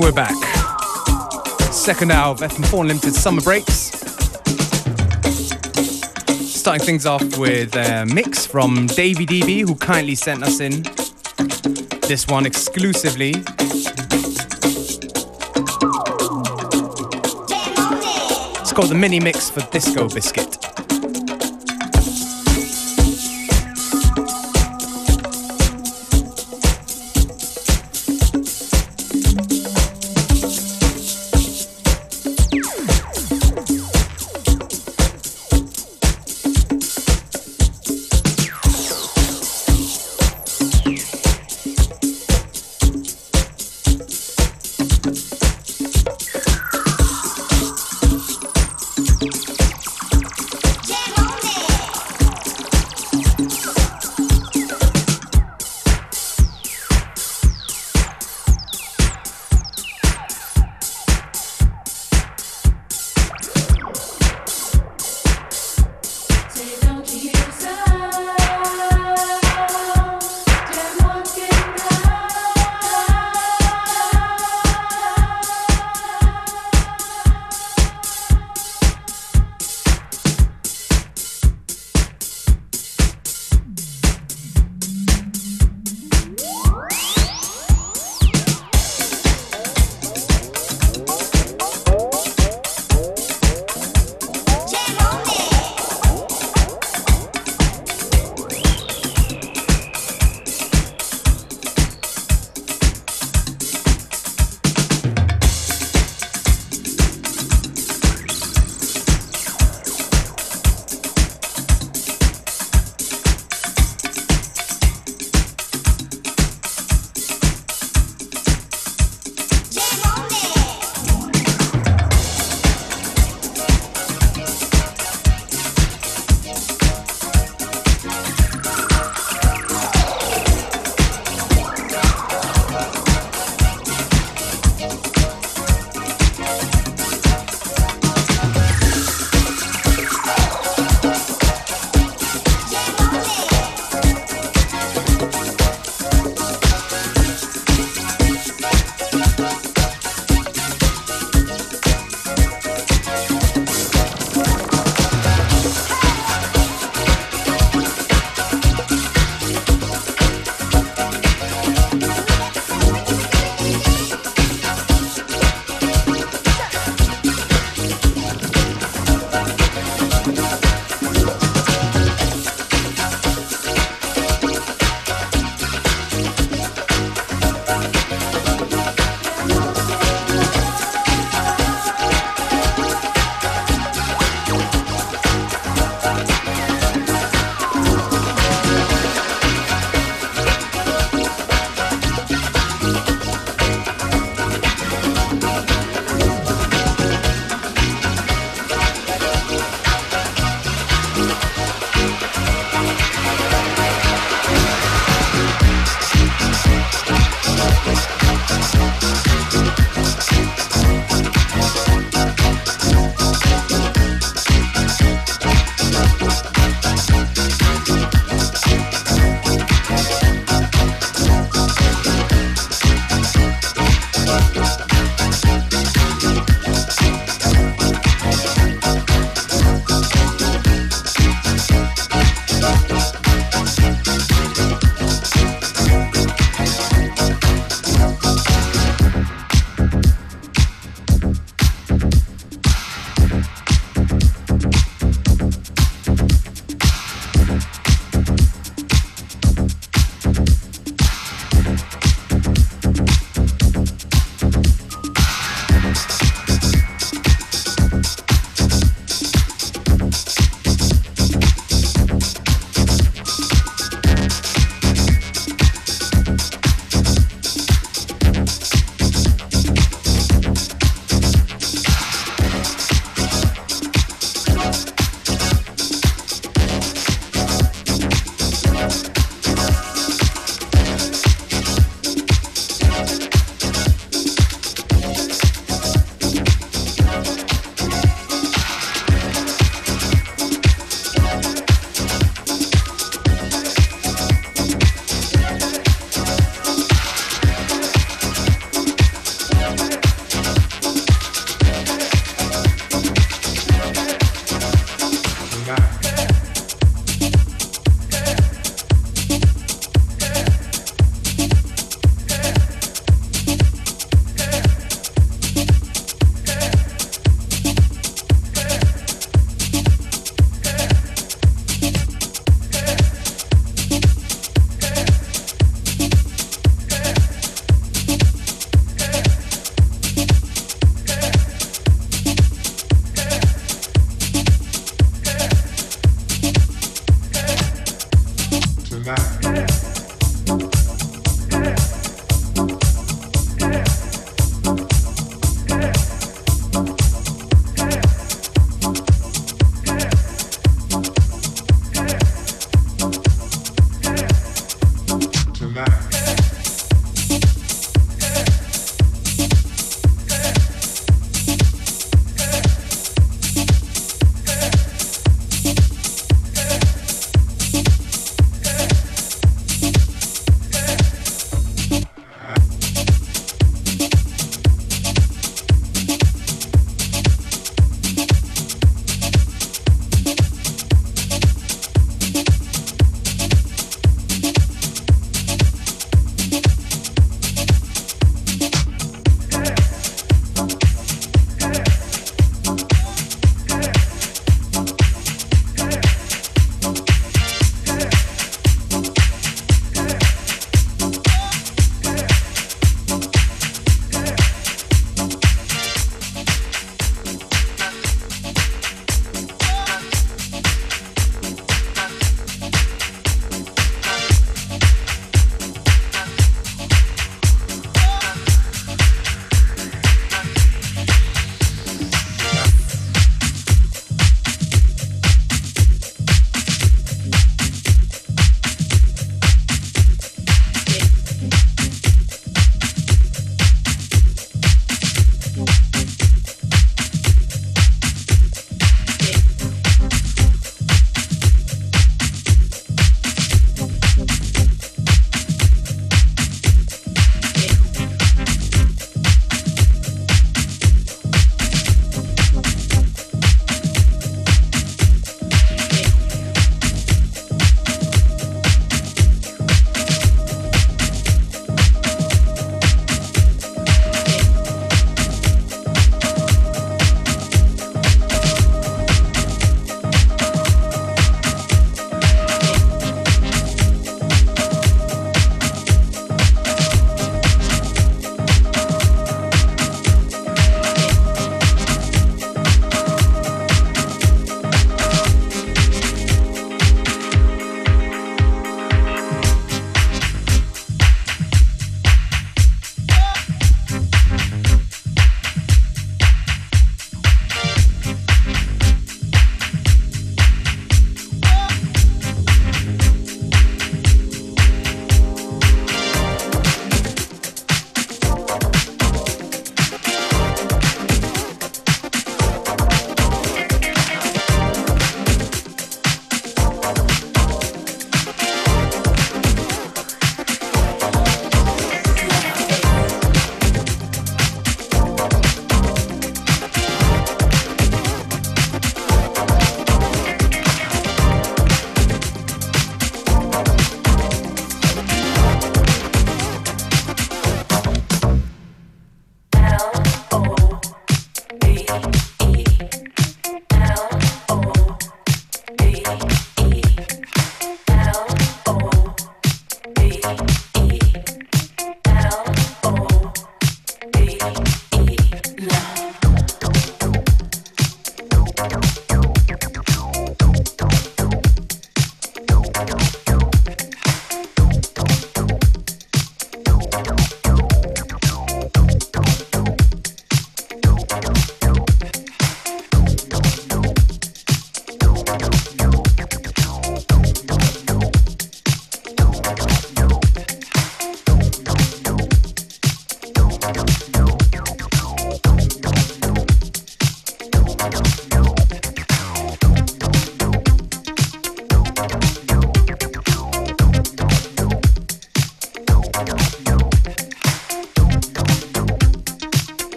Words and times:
We're 0.00 0.12
back. 0.12 0.34
Second 1.70 2.10
hour 2.10 2.32
of 2.32 2.40
FM4 2.40 2.80
Unlimited 2.80 3.12
Summer 3.12 3.42
Breaks. 3.42 3.90
Starting 6.40 6.86
things 6.86 7.04
off 7.04 7.36
with 7.36 7.76
a 7.76 8.06
mix 8.06 8.46
from 8.46 8.86
Davey 8.86 9.26
DB, 9.26 9.60
who 9.60 9.74
kindly 9.74 10.14
sent 10.14 10.42
us 10.42 10.60
in 10.60 10.84
this 12.08 12.26
one 12.28 12.46
exclusively. 12.46 13.34
It's 18.60 18.72
called 18.72 18.88
the 18.88 18.96
mini 18.98 19.20
mix 19.20 19.50
for 19.50 19.60
Disco 19.70 20.08
Biscuit. 20.08 20.59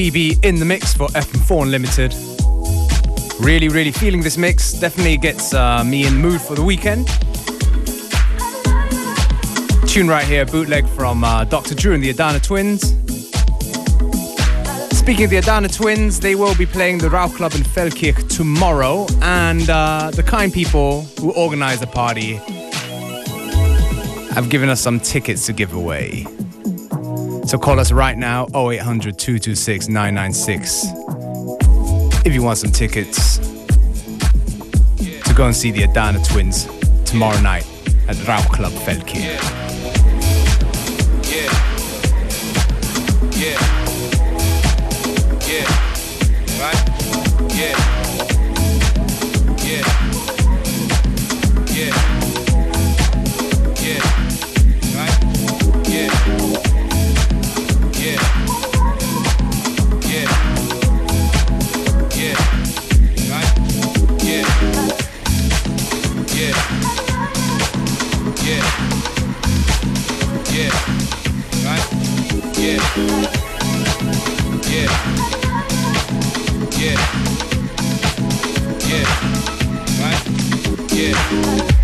DB 0.00 0.42
in 0.42 0.54
the 0.54 0.64
mix 0.64 0.94
for 0.94 1.08
FM4 1.08 1.64
Unlimited. 1.64 2.14
Really, 3.38 3.68
really 3.68 3.92
feeling 3.92 4.22
this 4.22 4.38
mix. 4.38 4.72
Definitely 4.72 5.18
gets 5.18 5.52
uh, 5.52 5.84
me 5.84 6.06
in 6.06 6.14
the 6.14 6.20
mood 6.20 6.40
for 6.40 6.54
the 6.54 6.62
weekend. 6.62 7.06
Tune 9.86 10.08
right 10.08 10.24
here, 10.24 10.46
bootleg 10.46 10.88
from 10.88 11.22
uh, 11.22 11.44
Dr. 11.44 11.74
Drew 11.74 11.92
and 11.92 12.02
the 12.02 12.08
Adana 12.08 12.40
Twins. 12.40 12.80
Speaking 14.96 15.24
of 15.24 15.30
the 15.30 15.36
Adana 15.36 15.68
Twins, 15.68 16.18
they 16.18 16.34
will 16.34 16.54
be 16.54 16.64
playing 16.64 16.96
the 16.96 17.10
Rauch 17.10 17.34
Club 17.34 17.52
in 17.52 17.60
Feldkirch 17.60 18.34
tomorrow, 18.34 19.06
and 19.20 19.68
uh, 19.68 20.10
the 20.14 20.22
kind 20.22 20.50
people 20.50 21.02
who 21.20 21.30
organize 21.32 21.78
the 21.78 21.86
party 21.86 22.36
have 24.32 24.48
given 24.48 24.70
us 24.70 24.80
some 24.80 24.98
tickets 24.98 25.44
to 25.44 25.52
give 25.52 25.74
away. 25.74 26.24
So 27.50 27.58
call 27.58 27.80
us 27.80 27.90
right 27.90 28.16
now 28.16 28.46
0800 28.54 29.18
226 29.18 29.88
996 29.88 30.84
if 32.24 32.32
you 32.32 32.44
want 32.44 32.58
some 32.58 32.70
tickets 32.70 33.38
to 34.98 35.34
go 35.34 35.46
and 35.46 35.56
see 35.56 35.72
the 35.72 35.82
Adana 35.82 36.22
Twins 36.22 36.66
tomorrow 37.04 37.40
night 37.40 37.66
at 38.06 38.14
Rauch 38.28 38.48
Club 38.52 38.70
Feldkirch. 38.70 39.69
You 81.00 81.79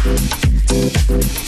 Thank 0.00 1.47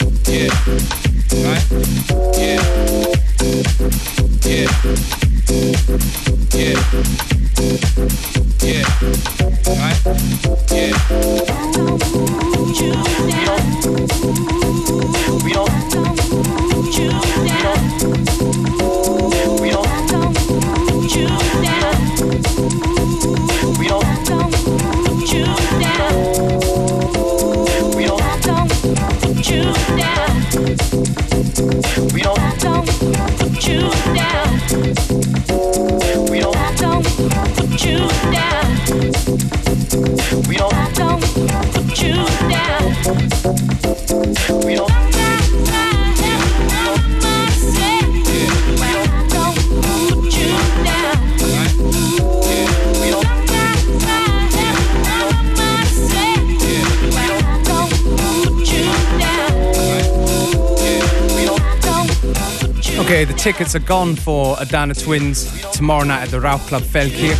Tickets 63.41 63.75
are 63.75 63.79
gone 63.79 64.15
for 64.15 64.55
Adana 64.59 64.93
Twins 64.93 65.49
tomorrow 65.71 66.03
night 66.03 66.21
at 66.21 66.29
the 66.29 66.39
Rauch 66.39 66.61
Club 66.67 66.83
Feldkirch. 66.83 67.35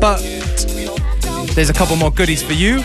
But 0.00 0.20
there's 1.56 1.68
a 1.68 1.72
couple 1.72 1.96
more 1.96 2.12
goodies 2.12 2.44
for 2.44 2.52
you. 2.52 2.76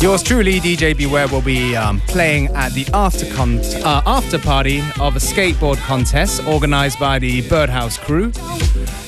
Yours 0.00 0.24
truly, 0.24 0.58
DJ 0.58 0.96
Beware, 0.96 1.28
will 1.28 1.40
be 1.40 1.76
um, 1.76 2.00
playing 2.08 2.48
at 2.48 2.72
the 2.72 2.84
after, 2.92 3.32
con- 3.32 3.60
uh, 3.84 4.02
after 4.06 4.40
party 4.40 4.80
of 4.98 5.14
a 5.14 5.20
skateboard 5.20 5.76
contest 5.86 6.44
organized 6.44 6.98
by 6.98 7.20
the 7.20 7.42
Birdhouse 7.48 7.98
crew. 7.98 8.32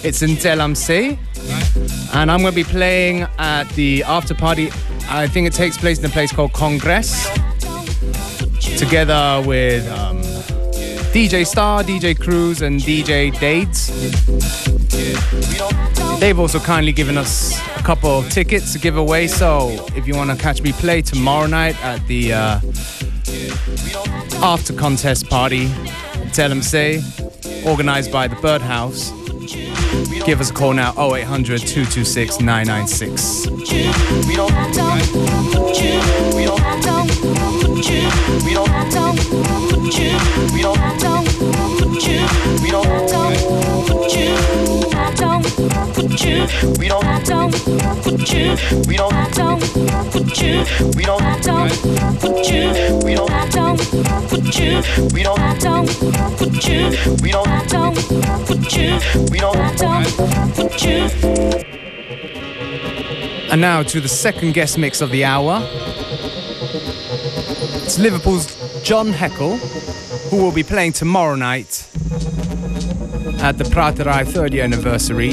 It's 0.04 0.22
in 0.22 0.36
Zell 0.36 0.60
am 0.60 0.76
See. 0.76 1.18
And 2.14 2.30
I'm 2.30 2.42
going 2.42 2.52
to 2.52 2.56
be 2.56 2.62
playing 2.62 3.26
at 3.38 3.64
the 3.70 4.04
after 4.04 4.34
party. 4.34 4.70
I 5.08 5.26
think 5.26 5.48
it 5.48 5.54
takes 5.54 5.76
place 5.76 5.98
in 5.98 6.04
a 6.04 6.08
place 6.08 6.30
called 6.30 6.52
Congress, 6.52 7.17
together 8.78 9.42
with 9.44 9.88
um, 9.88 10.18
DJ 11.12 11.44
Star, 11.44 11.82
DJ 11.82 12.16
Cruz, 12.16 12.62
and 12.62 12.80
DJ 12.80 13.32
Dades. 13.32 13.90
They've 16.20 16.38
also 16.38 16.60
kindly 16.60 16.92
given 16.92 17.18
us 17.18 17.58
a 17.76 17.82
couple 17.82 18.10
of 18.18 18.30
tickets 18.30 18.72
to 18.74 18.78
give 18.78 18.96
away. 18.96 19.26
So 19.26 19.84
if 19.96 20.06
you 20.06 20.14
want 20.14 20.30
to 20.30 20.36
catch 20.36 20.62
me 20.62 20.70
play 20.72 21.02
tomorrow 21.02 21.48
night 21.48 21.76
at 21.84 22.06
the 22.06 22.32
uh, 22.32 22.60
after 24.44 24.72
contest 24.72 25.28
party, 25.28 25.68
tell 26.32 26.48
them 26.48 26.62
say, 26.62 27.02
organized 27.66 28.12
by 28.12 28.28
the 28.28 28.36
Birdhouse. 28.36 29.10
Give 30.24 30.40
us 30.40 30.50
a 30.50 30.54
call 30.54 30.72
now 30.74 30.92
0800 30.92 31.62
226 31.62 32.40
996. 32.40 33.48
And 63.50 63.62
now 63.62 63.82
to 63.82 64.00
the 64.00 64.08
second 64.08 64.52
guest 64.52 64.78
mix 64.78 65.00
of 65.00 65.10
the 65.10 65.24
hour. 65.24 65.58
It's 67.88 67.98
Liverpool's 67.98 68.82
John 68.82 69.08
Heckle, 69.08 69.56
who 70.28 70.36
will 70.36 70.52
be 70.52 70.62
playing 70.62 70.92
tomorrow 70.92 71.36
night 71.36 71.88
at 73.40 73.56
the 73.56 73.64
Praterij 73.64 74.26
30th 74.26 74.62
anniversary 74.62 75.30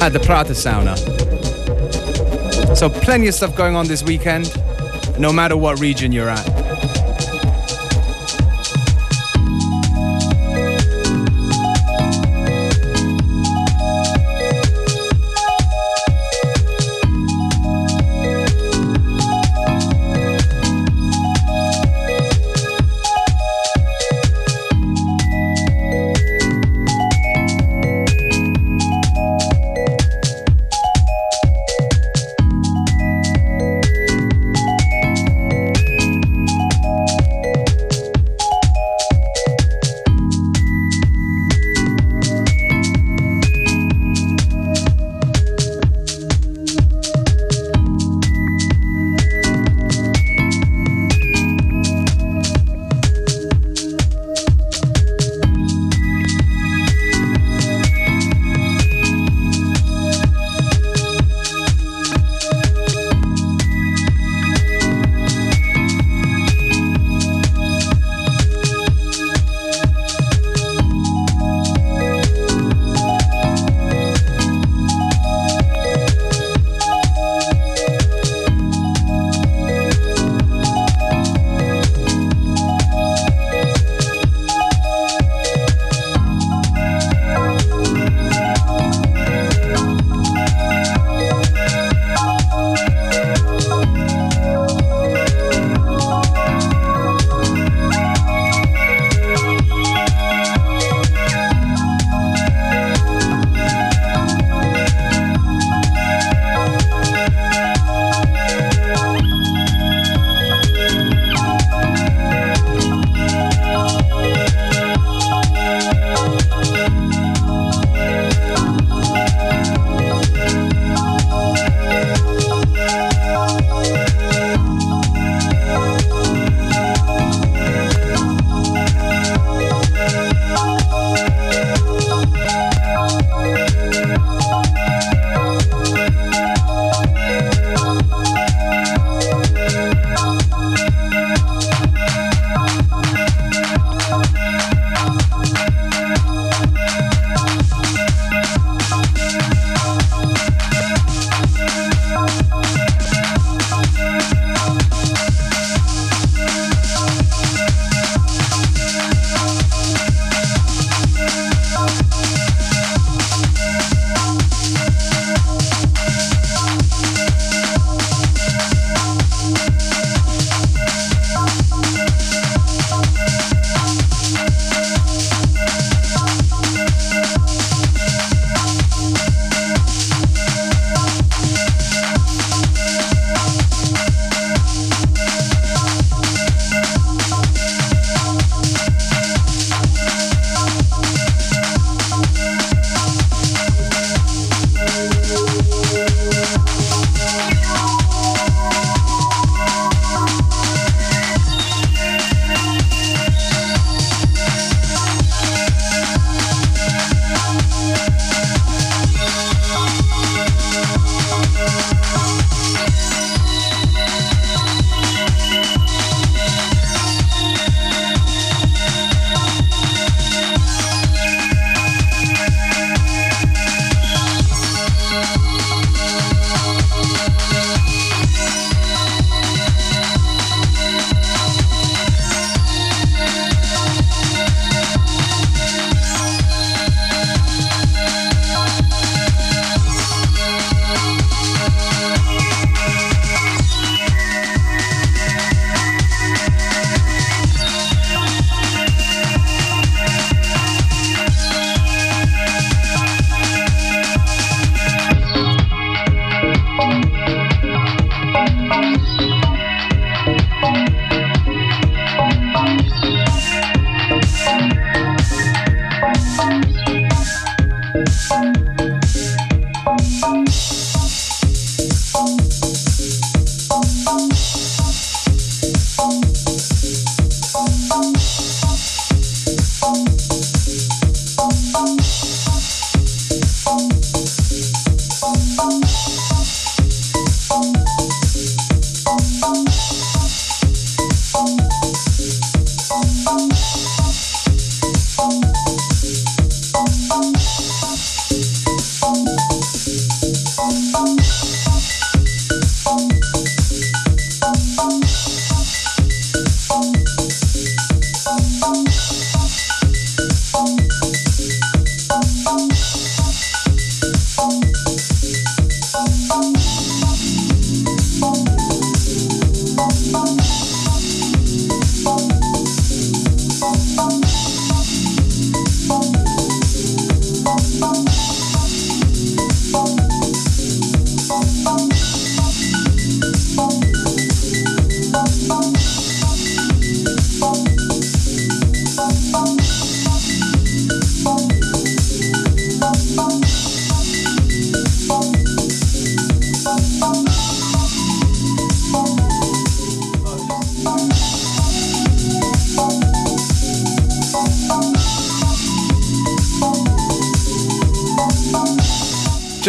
at 0.00 0.14
the 0.14 0.20
Prater 0.20 0.54
Sauna. 0.54 0.96
So 2.74 2.88
plenty 2.88 3.28
of 3.28 3.34
stuff 3.34 3.54
going 3.54 3.76
on 3.76 3.86
this 3.86 4.02
weekend, 4.02 4.50
no 5.18 5.30
matter 5.30 5.58
what 5.58 5.78
region 5.78 6.10
you're 6.10 6.30
at. 6.30 6.61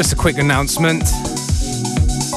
Just 0.04 0.16
a 0.16 0.18
quick 0.18 0.38
announcement. 0.38 1.06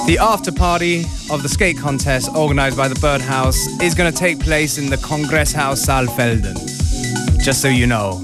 The 0.07 0.19
after 0.21 0.53
party 0.53 1.01
of 1.33 1.43
the 1.43 1.49
skate 1.49 1.77
contest 1.77 2.31
organized 2.33 2.77
by 2.77 2.87
the 2.87 2.95
Birdhouse 3.01 3.57
is 3.83 3.93
going 3.93 4.09
to 4.09 4.17
take 4.17 4.39
place 4.39 4.79
in 4.79 4.89
the 4.89 4.95
Kongresshaus 4.95 5.85
Saalfelden. 5.85 6.55
Just 7.43 7.61
so 7.61 7.67
you 7.67 7.89
know. 7.89 8.23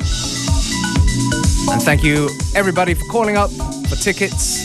And 1.72 1.82
thank 1.82 2.04
you 2.04 2.30
everybody 2.54 2.94
for 2.94 3.04
calling 3.06 3.36
up 3.36 3.50
for 3.88 3.96
tickets. 3.96 4.64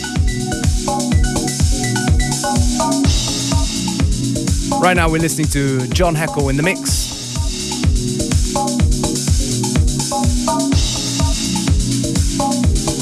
Right 4.80 4.94
now 4.94 5.10
we're 5.10 5.20
listening 5.20 5.48
to 5.48 5.88
John 5.88 6.14
Heckle 6.14 6.50
in 6.50 6.56
the 6.56 6.62
mix. 6.62 7.08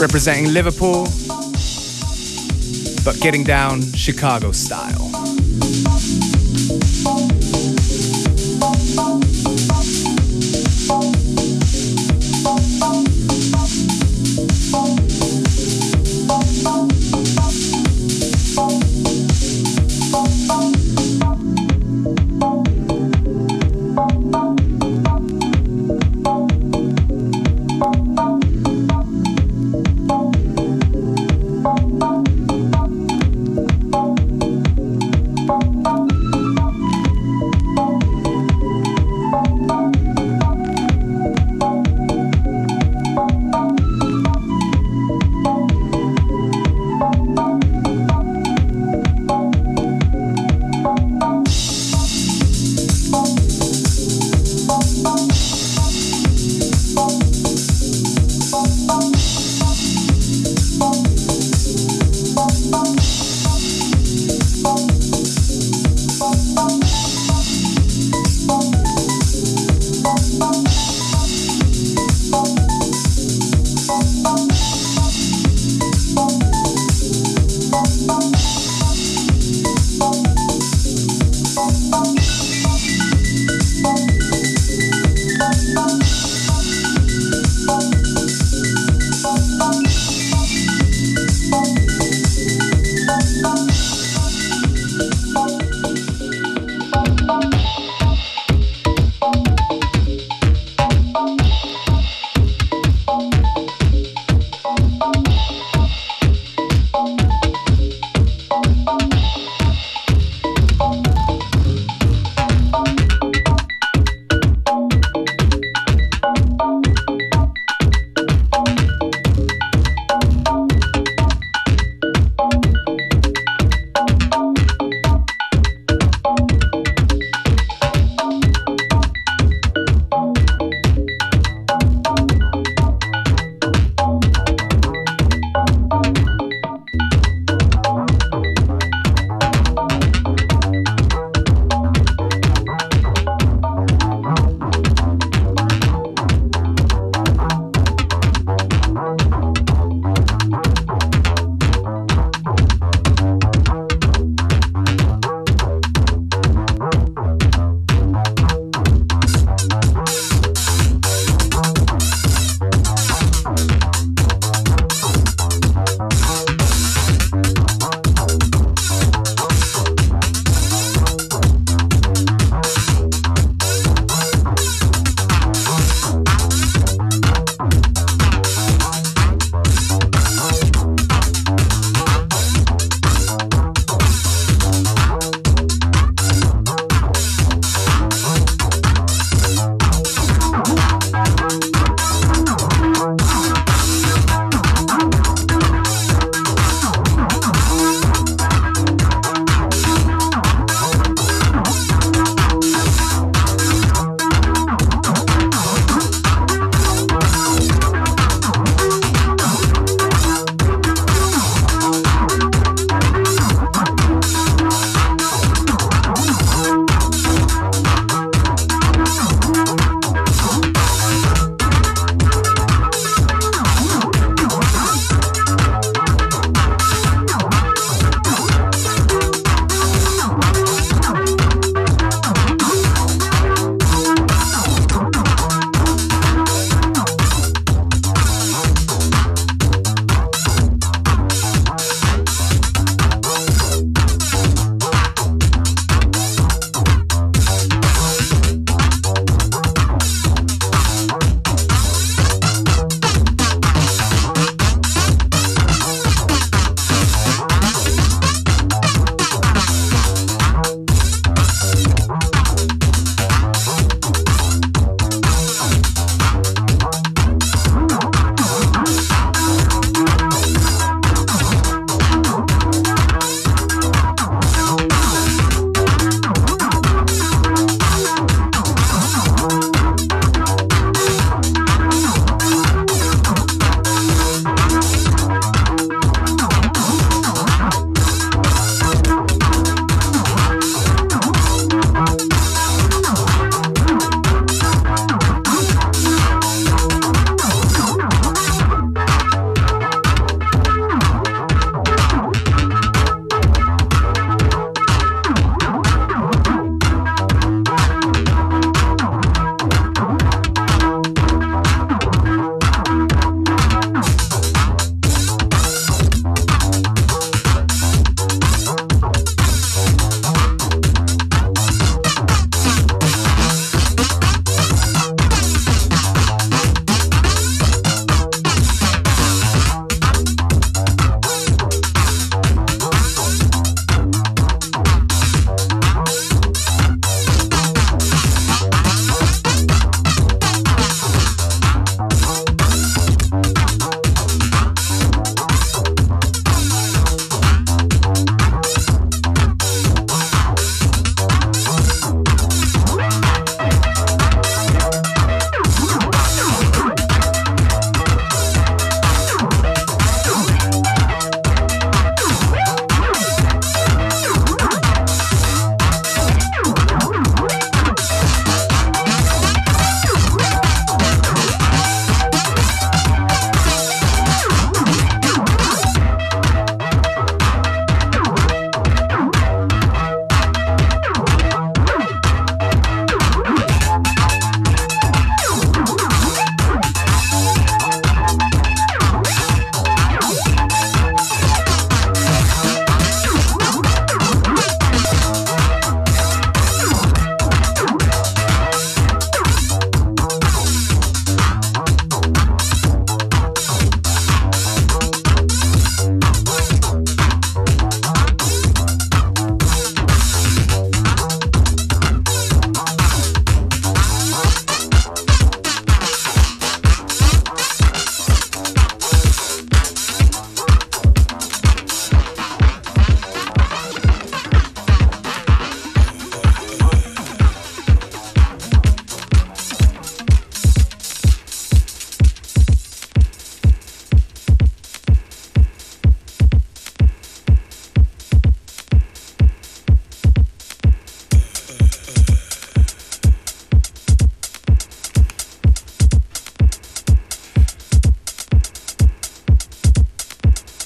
Representing 0.00 0.54
Liverpool, 0.54 1.06
but 3.06 3.20
getting 3.20 3.44
down 3.44 3.80
Chicago 3.92 4.50
style. 4.50 5.25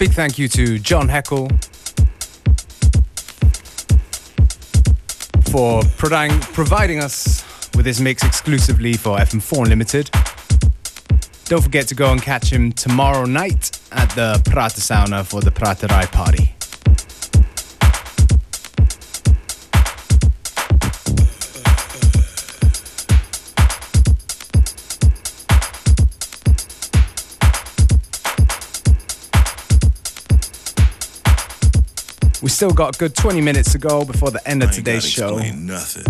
Big 0.01 0.13
thank 0.13 0.39
you 0.39 0.49
to 0.49 0.79
John 0.79 1.11
Heckle 1.11 1.47
for 5.51 5.83
providing, 5.99 7.01
us 7.03 7.45
with 7.77 7.85
this 7.85 8.01
mix 8.01 8.25
exclusively 8.25 8.95
for 8.95 9.19
FM4 9.19 9.65
Unlimited. 9.65 10.11
Don't 11.45 11.63
forget 11.63 11.87
to 11.89 11.95
go 11.95 12.13
and 12.13 12.23
catch 12.23 12.51
him 12.51 12.73
tomorrow 12.73 13.27
night 13.27 13.79
at 13.93 14.09
the 14.15 14.41
Pratersauna 14.47 15.23
for 15.27 15.43
the 15.43 15.51
Prata 15.51 15.87
Praterai 15.87 16.11
party. 16.11 16.55
Still 32.61 32.71
got 32.73 32.95
a 32.95 32.99
good 32.99 33.17
20 33.17 33.41
minutes 33.41 33.73
to 33.73 33.79
go 33.79 34.05
before 34.05 34.31
the 34.31 34.47
end 34.47 34.63
of 34.63 34.71
today's 34.71 35.03
show. 35.03 35.39
Nothing. 35.39 36.05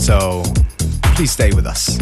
So 0.00 0.44
please 1.16 1.32
stay 1.32 1.52
with 1.52 1.66
us. 1.66 1.98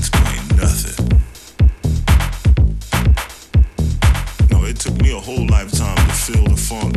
explain 0.00 0.40
nothing. 0.56 0.96
No, 4.50 4.64
it 4.64 4.76
took 4.80 4.96
me 5.02 5.12
a 5.14 5.20
whole 5.20 5.46
lifetime 5.46 5.96
to 5.96 6.14
feel 6.14 6.44
the 6.44 6.56
funk 6.56 6.96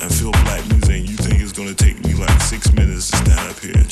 and 0.00 0.12
feel 0.12 0.32
black 0.42 0.66
music. 0.68 0.96
And 0.96 1.08
You 1.08 1.16
think 1.16 1.40
it's 1.40 1.52
gonna 1.52 1.74
take 1.74 2.04
me 2.04 2.14
like 2.14 2.40
six 2.40 2.72
minutes 2.72 3.10
to 3.12 3.16
stand 3.18 3.48
up 3.48 3.58
here 3.60 3.84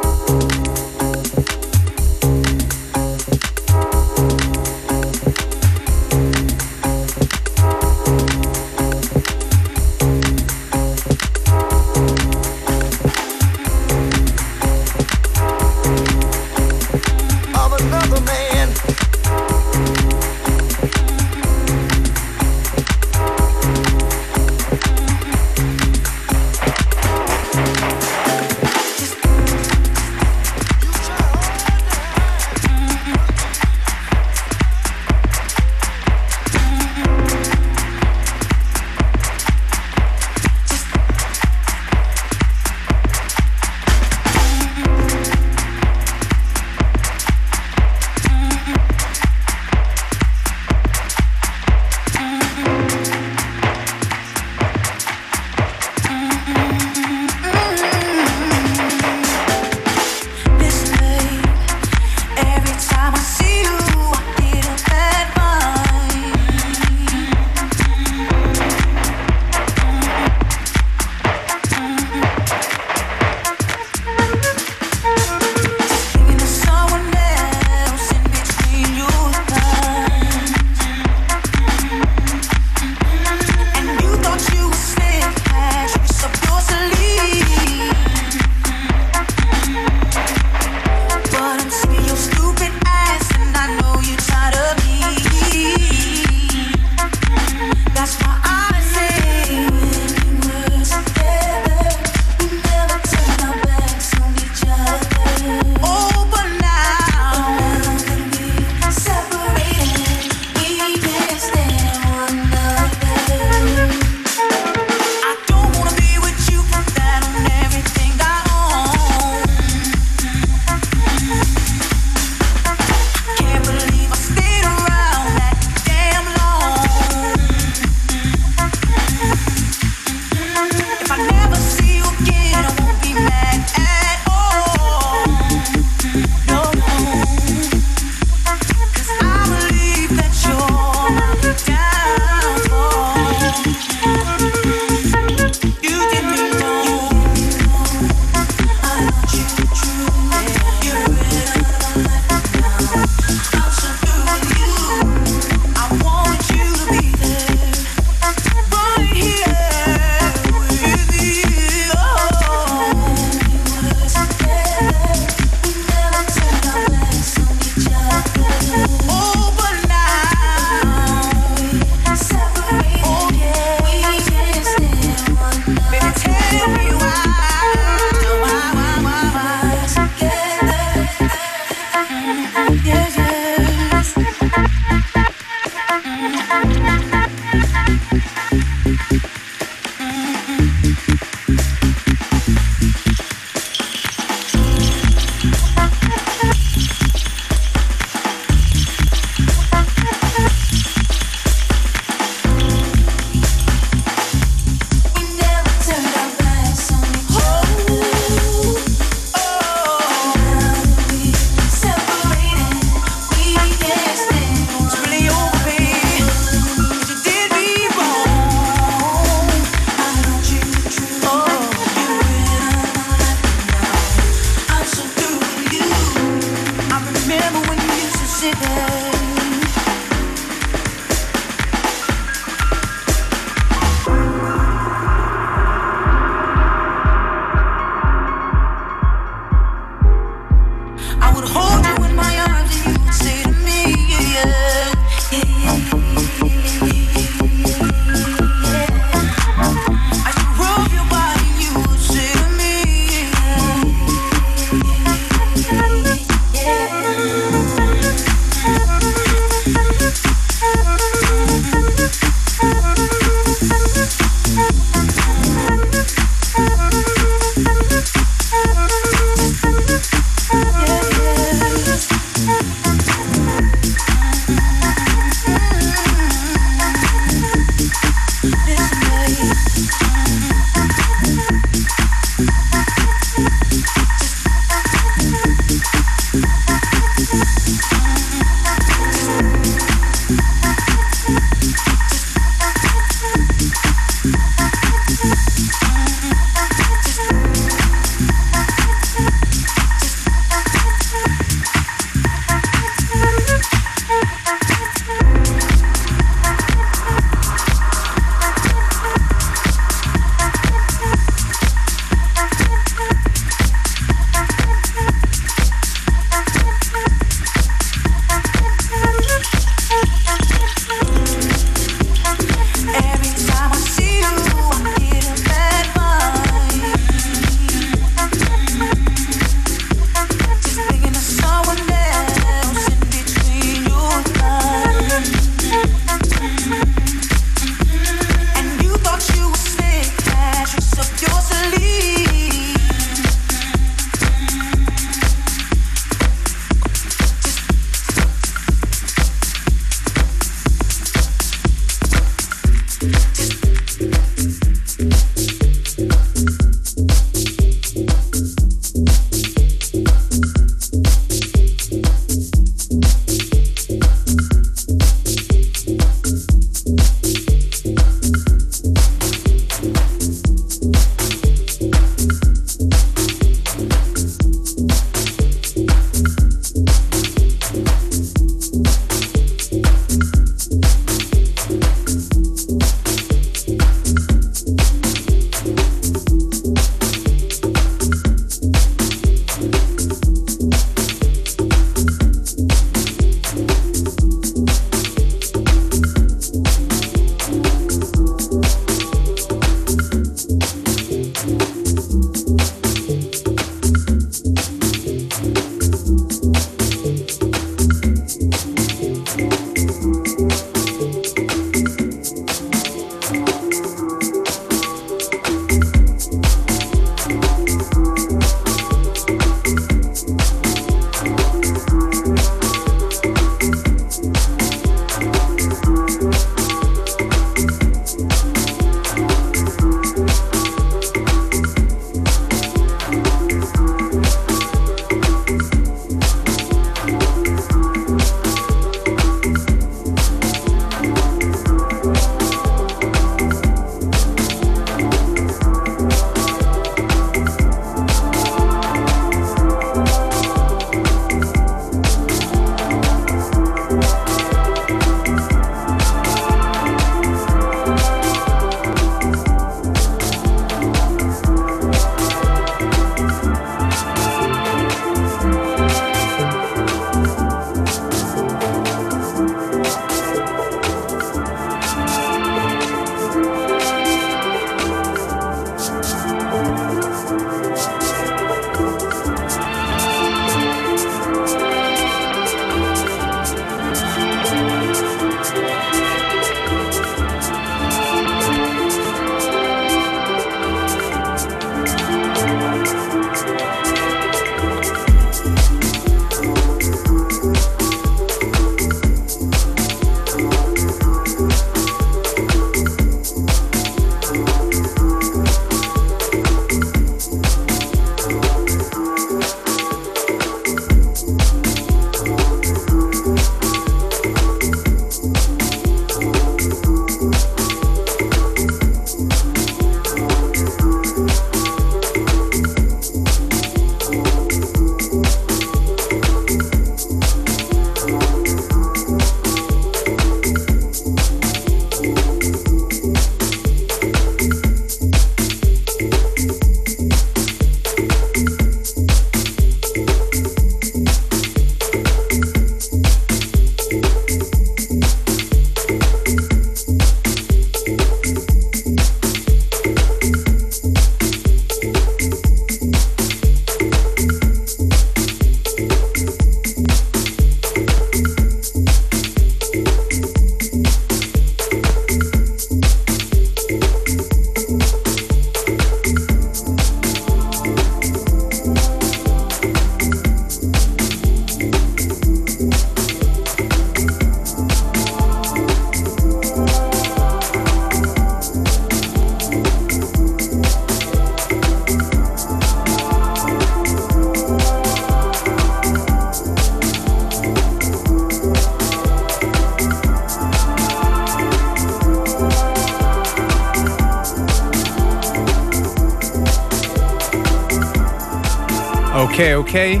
Okay. 599.74 600.00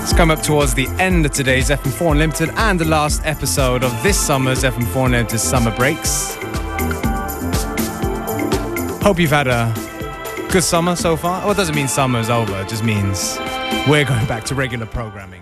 It's 0.00 0.14
come 0.14 0.30
up 0.30 0.42
towards 0.42 0.72
the 0.72 0.86
end 0.98 1.26
of 1.26 1.32
today's 1.32 1.68
FM4 1.68 2.12
Unlimited 2.12 2.48
and 2.56 2.80
the 2.80 2.86
last 2.86 3.20
episode 3.26 3.84
of 3.84 3.92
this 4.02 4.18
summer's 4.18 4.62
FM4 4.62 5.04
Unlimited 5.04 5.38
Summer 5.38 5.76
Breaks. 5.76 6.36
Hope 9.04 9.20
you've 9.20 9.28
had 9.28 9.46
a 9.46 9.74
good 10.50 10.64
summer 10.64 10.96
so 10.96 11.18
far. 11.18 11.42
Well, 11.42 11.50
it 11.50 11.58
doesn't 11.58 11.74
mean 11.74 11.86
summer's 11.86 12.30
over, 12.30 12.62
it 12.62 12.68
just 12.70 12.82
means 12.82 13.36
we're 13.86 14.06
going 14.06 14.26
back 14.26 14.44
to 14.44 14.54
regular 14.54 14.86
programming. 14.86 15.35